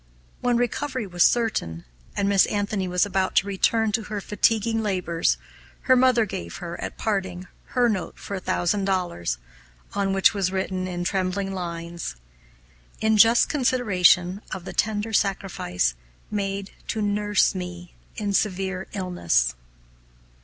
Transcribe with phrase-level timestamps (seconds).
[0.39, 5.37] When recovery was certain, and Miss Anthony was about to return to her fatiguing labors,
[5.81, 7.45] her mother gave her, at parting,
[7.77, 9.37] her note for a thousand dollars,
[9.93, 12.15] on which was written, in trembling lines,
[12.99, 15.93] "In just consideration of the tender sacrifice
[16.31, 19.53] made to nurse me in severe illness."